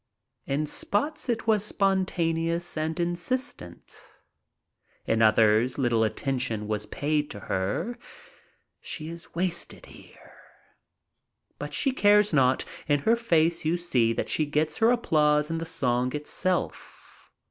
In 0.47 0.65
spots 0.65 1.29
it 1.29 1.45
was 1.45 1.63
spontaneous 1.63 2.75
and 2.75 2.99
insistent. 2.99 3.95
In 5.05 5.21
others 5.21 5.77
little 5.77 6.03
attention 6.03 6.67
was 6.67 6.87
paid 6.87 7.29
to 7.29 7.41
her. 7.41 7.99
She 8.81 9.09
is 9.09 9.35
wasted 9.35 9.85
here. 9.85 10.33
But 11.59 11.75
she 11.75 11.91
cares 11.91 12.33
not. 12.33 12.65
In 12.87 13.01
her 13.01 13.15
face 13.15 13.63
you 13.63 13.75
can 13.75 13.83
see 13.85 14.13
that 14.13 14.27
she 14.29 14.47
gets 14.47 14.79
her 14.79 14.89
applause 14.89 15.51
in 15.51 15.59
the 15.59 15.67
song 15.67 16.15
itself. 16.15 17.21